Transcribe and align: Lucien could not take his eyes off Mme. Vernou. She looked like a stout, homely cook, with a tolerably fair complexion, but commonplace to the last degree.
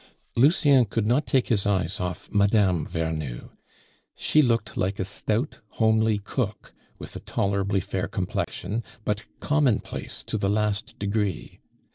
Lucien 0.35 0.83
could 0.83 1.05
not 1.05 1.27
take 1.27 1.49
his 1.49 1.67
eyes 1.67 1.99
off 1.99 2.27
Mme. 2.33 2.85
Vernou. 2.87 3.51
She 4.15 4.41
looked 4.41 4.75
like 4.75 4.97
a 4.99 5.05
stout, 5.05 5.59
homely 5.77 6.17
cook, 6.17 6.73
with 6.97 7.15
a 7.15 7.19
tolerably 7.19 7.81
fair 7.81 8.07
complexion, 8.07 8.83
but 9.05 9.25
commonplace 9.39 10.23
to 10.23 10.39
the 10.39 10.49
last 10.49 10.97
degree. 10.97 11.59